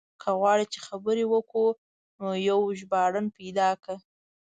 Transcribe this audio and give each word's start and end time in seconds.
که 0.21 0.29
غواړې 0.39 0.65
چې 0.73 0.79
خبرې 0.87 1.25
وکړو 1.33 1.67
نو 2.19 2.29
يو 2.49 2.59
ژباړن 2.79 3.25
پيدا 3.37 3.69
کړه. 3.83 3.97